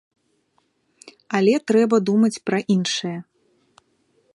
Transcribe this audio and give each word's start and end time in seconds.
Але 1.39 1.53
трэба 1.73 1.95
думаць 2.09 2.35
пра 2.51 2.59
іншае. 2.79 3.17